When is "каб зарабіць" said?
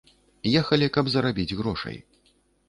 0.95-1.55